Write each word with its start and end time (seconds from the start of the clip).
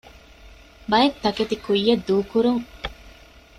ބައެއް 0.89 1.17
ތަކެތި 1.23 1.55
ކުއްޔައްދޫކުރުން 1.65 2.63